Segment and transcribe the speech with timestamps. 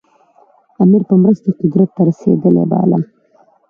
[0.83, 2.99] امیر په مرسته قدرت ته رسېدلی باله.